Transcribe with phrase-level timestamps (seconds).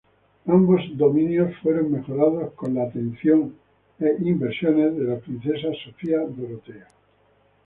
[0.47, 3.53] Ambos dominios fueron mejorados con la atención
[3.99, 6.87] e inversiones de la Princesa Sofía Dorotea.